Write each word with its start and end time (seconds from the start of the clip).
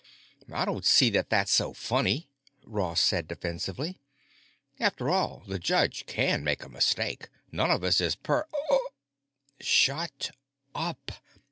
"I 0.51 0.65
don't 0.65 0.83
see 0.83 1.11
that 1.11 1.29
that's 1.29 1.51
so 1.51 1.73
funny," 1.73 2.27
Ross 2.65 2.99
said 2.99 3.27
defensively. 3.27 3.99
"After 4.79 5.11
all, 5.11 5.43
the 5.47 5.59
judge 5.59 6.07
can 6.07 6.43
make 6.43 6.63
a 6.63 6.69
mistake, 6.69 7.29
none 7.51 7.69
of 7.69 7.83
us 7.83 8.01
is 8.01 8.15
per—awk!" 8.15 8.93
"Shut 9.59 10.31
up!" 10.73 11.11